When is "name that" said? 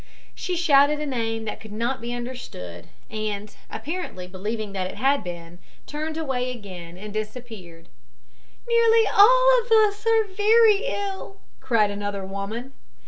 1.05-1.59